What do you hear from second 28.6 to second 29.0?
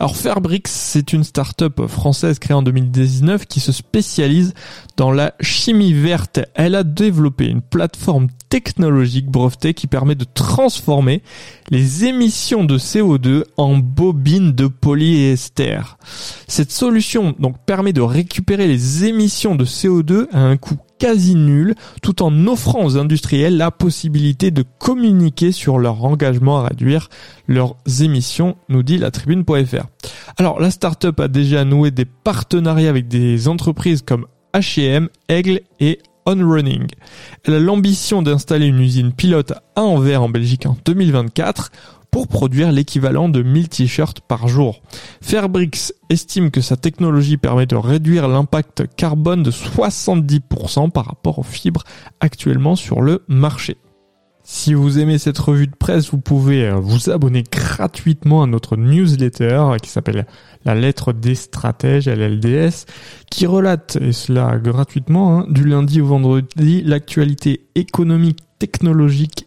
nous dit